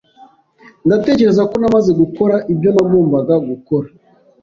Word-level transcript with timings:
Ndatekereza 0.85 1.41
ko 1.49 1.55
namaze 1.61 1.91
gukora 2.01 2.35
ibyo 2.53 2.69
nagombaga 2.71 3.33
gukora. 3.49 3.87